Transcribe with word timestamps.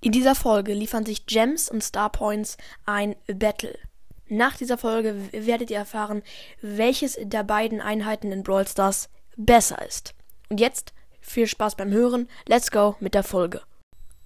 In 0.00 0.12
dieser 0.12 0.36
Folge 0.36 0.74
liefern 0.74 1.04
sich 1.04 1.26
Gems 1.26 1.68
und 1.68 1.82
Star 1.82 2.08
Points 2.08 2.56
ein 2.86 3.16
Battle. 3.26 3.76
Nach 4.28 4.56
dieser 4.56 4.78
Folge 4.78 5.16
werdet 5.32 5.70
ihr 5.70 5.78
erfahren, 5.78 6.22
welches 6.62 7.18
der 7.20 7.42
beiden 7.42 7.80
Einheiten 7.80 8.30
in 8.30 8.44
Brawl 8.44 8.68
Stars 8.68 9.08
besser 9.36 9.84
ist. 9.84 10.14
Und 10.50 10.60
jetzt 10.60 10.92
viel 11.20 11.48
Spaß 11.48 11.74
beim 11.74 11.90
Hören. 11.90 12.28
Let's 12.46 12.70
go 12.70 12.94
mit 13.00 13.14
der 13.14 13.24
Folge. 13.24 13.60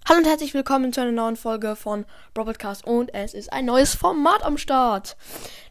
Hallo 0.07 0.19
und 0.19 0.27
herzlich 0.27 0.53
willkommen 0.53 0.93
zu 0.93 1.01
einer 1.01 1.13
neuen 1.13 1.37
Folge 1.37 1.75
von 1.75 2.05
Broadcast 2.35 2.87
und 2.87 3.15
es 3.15 3.33
ist 3.33 3.51
ein 3.51 3.65
neues 3.65 3.95
Format 3.95 4.43
am 4.43 4.59
Start. 4.59 5.17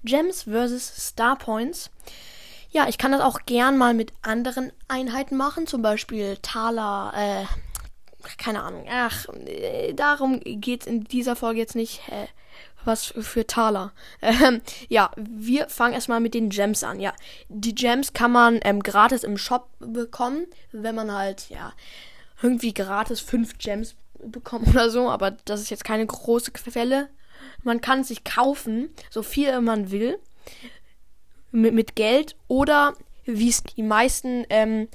Gems 0.04 0.44
vs 0.44 1.10
Star 1.10 1.38
Points. 1.38 1.92
Ja, 2.72 2.88
ich 2.88 2.98
kann 2.98 3.12
das 3.12 3.22
auch 3.22 3.42
gern 3.46 3.78
mal 3.78 3.94
mit 3.94 4.14
anderen 4.24 4.72
Einheiten 4.88 5.38
machen, 5.38 5.68
zum 5.68 5.84
Beispiel 5.84 6.38
Thaler, 6.42 7.14
äh, 7.16 7.46
keine 8.42 8.64
Ahnung. 8.64 8.86
Ach, 8.90 9.28
äh, 9.46 9.94
darum 9.94 10.40
geht's 10.44 10.88
in 10.88 11.04
dieser 11.04 11.36
Folge 11.36 11.60
jetzt 11.60 11.76
nicht. 11.76 12.02
Äh, 12.10 12.28
was 12.84 13.06
für 13.06 13.46
Taler. 13.46 13.92
Ähm, 14.24 14.62
ja, 14.88 15.12
wir 15.16 15.68
fangen 15.70 15.94
erstmal 15.94 16.20
mit 16.20 16.34
den 16.34 16.50
Gems 16.50 16.84
an. 16.84 17.00
Ja, 17.00 17.14
die 17.50 17.76
Gems 17.76 18.14
kann 18.14 18.32
man 18.32 18.60
ähm, 18.64 18.82
gratis 18.82 19.24
im 19.24 19.38
Shop 19.38 19.68
bekommen, 19.80 20.48
wenn 20.72 20.96
man 20.96 21.12
halt, 21.12 21.50
ja, 21.50 21.74
irgendwie 22.42 22.74
gratis 22.74 23.20
fünf 23.20 23.58
Gems 23.58 23.96
bekommt 24.20 24.68
oder 24.70 24.90
so. 24.90 25.10
Aber 25.10 25.32
das 25.32 25.62
ist 25.62 25.70
jetzt 25.70 25.84
keine 25.84 26.06
große 26.06 26.52
Quelle. 26.52 27.10
Man 27.64 27.82
kann 27.82 28.04
sich 28.04 28.24
kaufen, 28.24 28.90
so 29.10 29.22
viel 29.22 29.60
man 29.62 29.92
will, 29.92 30.18
mit, 31.52 31.74
mit 31.74 31.96
Geld 31.96 32.36
oder 32.48 32.94
wie 33.26 33.50
es 33.50 33.64
die 33.64 33.84
meisten 33.84 34.46
ähm, 34.50 34.88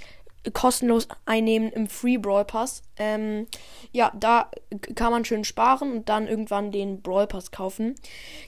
kostenlos 0.53 1.09
einnehmen 1.25 1.71
im 1.71 1.89
Free 1.89 2.19
Brawl 2.19 2.45
Pass. 2.45 2.83
Ähm, 2.97 3.47
ja, 3.93 4.13
da 4.19 4.51
kann 4.95 5.13
man 5.13 5.25
schön 5.25 5.45
sparen 5.45 5.93
und 5.93 6.09
dann 6.09 6.27
irgendwann 6.27 6.73
den 6.73 7.03
Brawl 7.03 7.27
Pass 7.27 7.51
kaufen. 7.51 7.95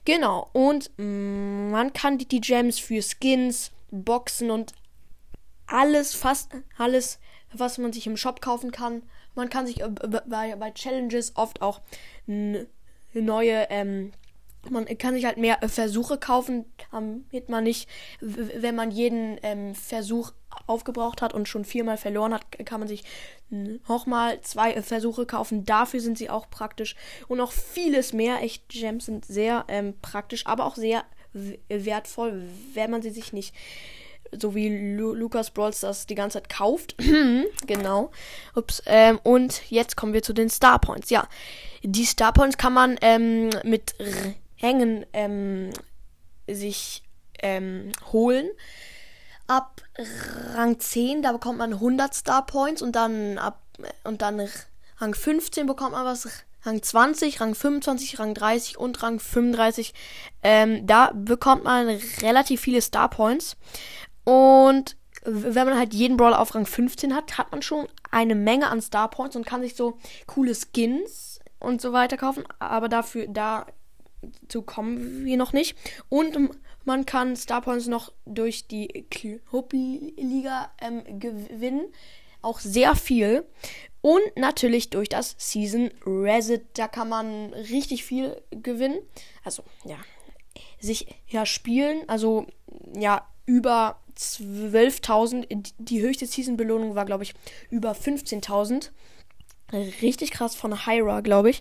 Genau, 0.05 0.49
und 0.52 0.90
mm, 0.99 1.71
man 1.71 1.93
kann 1.93 2.18
die, 2.18 2.29
die 2.29 2.40
Gems 2.40 2.79
für 2.79 3.02
Skins, 3.02 3.73
Boxen 3.90 4.51
und 4.51 4.73
alles, 5.66 6.15
fast 6.15 6.51
alles, 6.77 7.18
was 7.52 7.79
man 7.79 7.93
sich 7.93 8.07
im 8.07 8.16
Shop 8.16 8.40
kaufen 8.40 8.73
kann. 8.73 9.02
Man 9.35 9.51
kann 9.51 9.66
sich 9.66 9.80
äh, 9.80 9.88
bei, 9.88 10.57
bei 10.57 10.71
Challenges 10.71 11.37
oft 11.37 11.62
auch 11.62 11.80
neue 12.27 13.66
ähm, 13.71 14.12
man 14.70 14.87
kann 14.98 15.14
sich 15.14 15.24
halt 15.24 15.38
mehr 15.38 15.62
äh, 15.62 15.68
Versuche 15.68 16.18
kaufen, 16.18 16.64
damit 16.90 17.48
man 17.48 17.64
nicht, 17.64 17.88
wenn 18.20 18.74
man 18.74 18.90
jeden 18.90 19.38
ähm, 19.42 19.74
Versuch 19.74 20.32
aufgebraucht 20.66 21.23
hat 21.23 21.34
und 21.34 21.48
schon 21.48 21.65
viermal 21.65 21.96
verloren 21.96 22.34
hat, 22.34 22.45
kann 22.65 22.80
man 22.80 22.88
sich 22.88 23.04
nochmal 23.50 24.40
zwei 24.42 24.73
äh, 24.73 24.82
Versuche 24.82 25.26
kaufen. 25.26 25.65
Dafür 25.65 26.00
sind 26.00 26.18
sie 26.18 26.30
auch 26.30 26.50
praktisch. 26.50 26.96
Und 27.28 27.38
noch 27.38 27.52
vieles 27.52 28.12
mehr. 28.12 28.42
Echt, 28.42 28.68
Gems 28.68 29.06
sind 29.06 29.24
sehr 29.24 29.65
ähm, 29.68 29.95
praktisch, 30.02 30.46
aber 30.46 30.65
auch 30.65 30.76
sehr 30.76 31.04
wertvoll, 31.68 32.48
wenn 32.74 32.90
man 32.90 33.02
sie 33.02 33.10
sich 33.10 33.32
nicht 33.32 33.54
so 34.32 34.54
wie 34.54 34.95
Lu 34.96 35.15
Lucas 35.15 35.50
Brawls 35.50 35.80
das 35.80 36.06
die 36.06 36.15
ganze 36.15 36.38
Zeit 36.38 36.48
kauft. 36.48 36.96
genau. 37.66 38.10
Ups. 38.54 38.82
Ähm, 38.87 39.18
und 39.22 39.62
jetzt 39.70 39.96
kommen 39.96 40.12
wir 40.12 40.22
zu 40.22 40.32
den 40.32 40.50
Star 40.50 40.78
Points. 40.78 41.10
Ja, 41.10 41.28
die 41.82 42.04
Star 42.04 42.32
Points 42.32 42.59
kann 42.59 42.72
man 42.72 42.98
ähm, 43.00 43.50
mit 43.65 43.95
Hängen 44.59 45.06
ähm, 45.12 45.70
sich 46.48 47.02
ähm, 47.40 47.92
holen. 48.12 48.51
Ab 49.46 49.80
Rang 50.54 50.78
10, 50.78 51.23
da 51.23 51.32
bekommt 51.32 51.59
man 51.59 51.73
100 51.73 52.12
Star 52.12 52.45
Points 52.45 52.82
und 52.82 52.95
dann 52.96 53.38
ab 53.38 53.62
und 54.04 54.20
dann 54.20 54.46
Rang 54.98 55.15
15 55.15 55.66
bekommt 55.66 55.92
man 55.92 56.04
was. 56.04 56.28
Rang 56.65 56.82
20, 56.82 57.40
Rang 57.40 57.54
25, 57.54 58.18
Rang 58.18 58.34
30 58.34 58.78
und 58.78 59.02
Rang 59.02 59.20
35. 59.20 59.95
Ähm, 60.42 60.87
da 60.87 61.12
bekommt 61.15 61.65
man 61.65 61.88
relativ 62.20 62.60
viele 62.60 62.82
Star 62.82 63.09
Points. 63.09 63.56
Und 64.25 64.97
wenn 65.25 65.66
man 65.66 65.78
halt 65.78 65.94
jeden 65.94 66.16
Brawler 66.16 66.41
auf 66.41 66.54
Rang 66.54 66.66
15 66.66 67.15
hat, 67.15 67.38
hat 67.38 67.53
man 67.53 67.62
schon 67.62 67.87
eine 68.10 68.34
Menge 68.34 68.69
an 68.69 68.83
Star 68.83 69.09
Points 69.09 69.37
und 69.37 69.47
kann 69.47 69.62
sich 69.62 69.77
so 69.77 69.99
coole 70.27 70.54
Skins 70.54 71.41
und 71.60 71.81
so 71.81 71.93
weiter 71.93 72.16
kaufen. 72.16 72.44
Aber 72.59 72.88
dafür, 72.88 73.27
da 73.28 73.66
zu 74.49 74.62
kommen 74.62 75.25
wir 75.25 75.37
noch 75.37 75.53
nicht. 75.53 75.77
Und 76.09 76.51
man 76.84 77.06
kann 77.06 77.37
Star 77.37 77.61
Points 77.61 77.87
noch 77.87 78.12
durch 78.25 78.67
die 78.67 79.06
Clubliga 79.11 80.71
ähm, 80.81 81.21
gewinnen. 81.21 81.87
Auch 82.41 82.61
sehr 82.61 82.95
viel. 82.95 83.45
Und 84.01 84.23
natürlich 84.37 84.91
durch 84.91 85.09
das 85.09 85.34
Season 85.39 85.91
Reset. 86.07 86.61
Da 86.75 86.89
kann 86.89 87.09
man 87.09 87.53
richtig 87.53 88.05
viel 88.05 88.41
gewinnen. 88.51 88.99
Also, 89.45 89.65
ja. 89.84 89.99
Sich 90.81 91.07
ja 91.27 91.47
spielen. 91.47 92.09
Also, 92.09 92.47
ja, 92.97 93.27
über 93.45 94.01
12.000. 94.17 95.73
Die 95.78 96.01
höchste 96.01 96.27
Season-Belohnung 96.27 96.95
war, 96.95 97.05
glaube 97.05 97.25
ich, 97.25 97.34
über 97.71 97.93
15.000. 97.93 98.91
Richtig 99.73 100.31
krass 100.31 100.55
von 100.55 100.87
Hyra, 100.87 101.21
glaube 101.21 101.51
ich. 101.51 101.61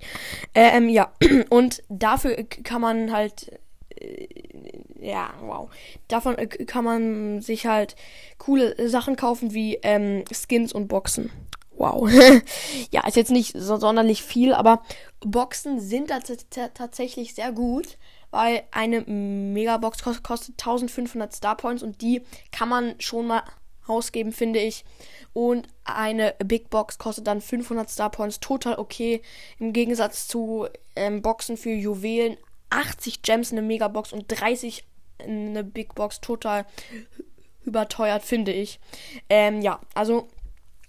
Ähm, 0.55 0.89
ja, 0.89 1.11
und 1.49 1.83
dafür 1.89 2.35
kann 2.63 2.81
man 2.81 3.11
halt. 3.11 3.59
Äh, 3.89 4.27
ja, 4.99 5.33
wow. 5.41 5.69
Davon 6.07 6.37
äh, 6.37 6.47
kann 6.47 6.83
man 6.83 7.41
sich 7.41 7.65
halt 7.65 7.95
coole 8.37 8.89
Sachen 8.89 9.15
kaufen 9.15 9.53
wie 9.53 9.75
ähm, 9.83 10.23
Skins 10.31 10.73
und 10.73 10.87
Boxen. 10.87 11.31
Wow. 11.77 12.09
ja, 12.91 13.05
ist 13.05 13.17
jetzt 13.17 13.31
nicht 13.31 13.53
so 13.55 13.77
sonderlich 13.77 14.23
viel, 14.23 14.53
aber 14.53 14.81
Boxen 15.19 15.79
sind 15.79 16.11
tatsächlich 16.73 17.35
sehr 17.35 17.51
gut, 17.51 17.97
weil 18.31 18.63
eine 18.71 19.01
Megabox 19.01 20.01
kostet 20.23 20.55
1500 20.59 21.35
Star 21.35 21.55
Points 21.55 21.83
und 21.83 22.01
die 22.01 22.23
kann 22.51 22.69
man 22.69 22.95
schon 22.99 23.27
mal 23.27 23.43
ausgeben, 23.87 24.31
finde 24.31 24.59
ich. 24.59 24.83
Und 25.33 25.67
eine 25.83 26.35
Big 26.43 26.69
Box 26.69 26.97
kostet 26.97 27.27
dann 27.27 27.41
500 27.41 27.89
Star 27.89 28.09
Points. 28.09 28.39
Total 28.39 28.77
okay. 28.77 29.21
Im 29.59 29.73
Gegensatz 29.73 30.27
zu 30.27 30.67
ähm, 30.95 31.21
Boxen 31.21 31.57
für 31.57 31.71
Juwelen. 31.71 32.37
80 32.69 33.21
Gems 33.21 33.51
in 33.51 33.57
eine 33.57 33.67
Megabox 33.67 34.11
und 34.11 34.25
30 34.27 34.83
in 35.19 35.49
eine 35.49 35.63
Big 35.63 35.95
Box. 35.95 36.21
Total 36.21 36.65
überteuert, 37.63 38.23
finde 38.23 38.51
ich. 38.51 38.79
Ähm, 39.29 39.61
ja, 39.61 39.79
also 39.93 40.27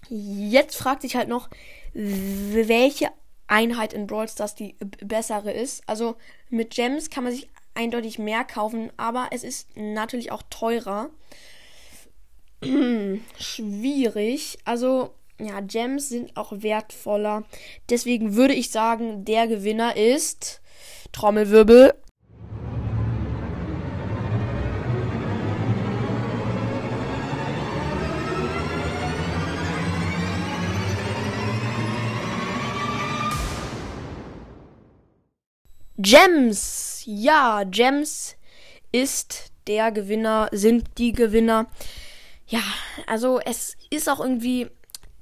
jetzt 0.09 0.77
fragt 0.77 1.03
sich 1.03 1.17
halt 1.17 1.29
noch, 1.29 1.49
welche 1.93 3.09
Einheit 3.49 3.93
in 3.93 4.07
Brawl 4.07 4.29
Stars 4.29 4.55
die 4.55 4.77
bessere 5.05 5.53
ist. 5.53 5.83
Also 5.87 6.17
mit 6.49 6.71
Gems 6.71 7.11
kann 7.11 7.25
man 7.25 7.33
sich 7.33 7.49
eindeutig 7.75 8.19
mehr 8.19 8.45
kaufen, 8.45 8.91
aber 8.97 9.29
es 9.31 9.45
ist 9.45 9.69
natürlich 9.77 10.33
auch 10.33 10.43
teurer. 10.51 11.11
schwierig. 13.39 14.59
Also, 14.65 15.15
ja, 15.41 15.61
Gems 15.61 16.09
sind 16.09 16.37
auch 16.37 16.53
wertvoller. 16.57 17.45
Deswegen 17.91 18.35
würde 18.35 18.55
ich 18.55 18.71
sagen, 18.71 19.25
der 19.25 19.47
Gewinner 19.47 19.97
ist 19.97 20.61
Trommelwirbel. 21.13 21.95
Gems. 36.01 37.03
Ja, 37.07 37.65
Gems 37.65 38.37
ist 38.93 39.53
der 39.67 39.91
Gewinner, 39.91 40.49
sind 40.53 40.87
die 40.97 41.13
Gewinner 41.13 41.67
ja, 42.49 42.63
also 43.07 43.41
es 43.41 43.77
ist 43.91 44.09
auch 44.09 44.21
irgendwie 44.21 44.69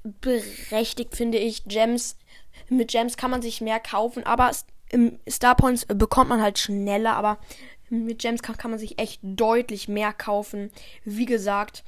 berechtigt, 0.03 1.15
finde 1.15 1.37
ich. 1.37 1.65
Gems, 1.65 2.17
mit 2.69 2.89
Gems 2.89 3.17
kann 3.17 3.31
man 3.31 3.41
sich 3.41 3.61
mehr 3.61 3.79
kaufen, 3.79 4.23
aber 4.23 4.51
Star 5.29 5.55
Points 5.55 5.85
bekommt 5.85 6.29
man 6.29 6.41
halt 6.41 6.57
schneller, 6.57 7.15
aber 7.15 7.37
mit 7.89 8.19
Gems 8.19 8.41
kann, 8.41 8.57
kann 8.57 8.71
man 8.71 8.79
sich 8.79 8.99
echt 8.99 9.19
deutlich 9.23 9.87
mehr 9.87 10.13
kaufen. 10.13 10.71
Wie 11.03 11.25
gesagt. 11.25 11.83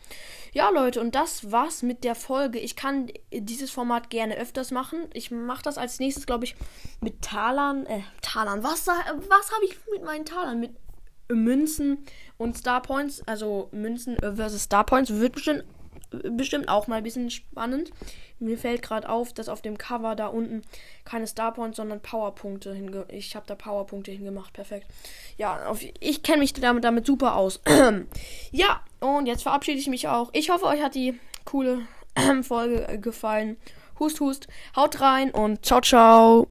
Ja, 0.54 0.70
Leute, 0.70 1.00
und 1.02 1.16
das 1.16 1.52
war's 1.52 1.84
mit 1.84 2.04
der 2.04 2.16
Folge. 2.16 2.60
Ich 2.60 2.76
kann 2.76 3.12
dieses 3.32 3.70
Format 3.70 4.10
gerne 4.10 4.36
öfters 4.36 4.72
machen. 4.72 5.10
Ich 5.14 5.32
mache 5.32 5.64
das 5.64 5.78
als 5.78 6.00
nächstes, 6.00 6.26
glaube 6.26 6.46
ich, 6.46 6.56
mit 7.02 7.22
Talern. 7.22 7.86
Äh, 7.86 8.02
Talern. 8.22 8.64
Was, 8.64 8.88
was 8.88 9.52
habe 9.52 9.66
ich 9.66 9.78
mit 9.92 10.04
meinen 10.04 10.26
Talern? 10.26 10.60
Mit 10.60 10.72
Münzen 11.32 12.00
und 12.38 12.58
Star 12.58 12.82
Points, 12.82 13.22
also 13.28 13.70
Münzen 13.72 14.18
versus 14.18 14.64
Star 14.64 14.86
Points, 14.86 15.14
wird 15.14 15.34
bestimmt, 15.34 15.64
bestimmt 16.32 16.70
auch 16.70 16.88
mal 16.88 16.98
ein 16.98 17.04
bisschen 17.04 17.30
spannend. 17.30 17.92
Mir 18.40 18.58
fällt 18.58 18.82
gerade 18.82 19.10
auf, 19.10 19.34
dass 19.34 19.50
auf 19.50 19.62
dem 19.62 19.78
Cover 19.78 20.16
da 20.16 20.28
unten 20.28 20.64
keine 21.04 21.28
Star 21.28 21.54
Points, 21.54 21.76
sondern 21.78 22.02
Powerpunkte 22.02 22.74
hinge. 22.74 23.06
Ich 23.10 23.36
habe 23.36 23.46
da 23.46 23.56
Powerpunkte 23.56 24.12
hingemacht. 24.12 24.54
Perfekt. 24.54 24.88
Ja, 25.38 25.66
auf, 25.68 25.82
ich 26.00 26.24
kenne 26.24 26.40
mich 26.40 26.54
damit, 26.54 26.86
damit 26.86 27.06
super 27.06 27.36
aus. 27.36 27.60
ja, 28.52 28.82
und 29.02 29.26
jetzt 29.26 29.44
verabschiede 29.44 29.78
ich 29.78 29.88
mich 29.88 30.08
auch. 30.08 30.30
Ich 30.34 30.50
hoffe, 30.50 30.66
euch 30.66 30.82
hat 30.82 30.96
die 30.96 31.20
coole 31.44 31.82
Folge 32.44 33.00
gefallen. 33.00 33.58
Hust, 34.00 34.22
hust. 34.22 34.48
Haut 34.76 35.02
rein 35.02 35.32
und 35.32 35.66
ciao, 35.66 35.82
ciao. 35.82 36.48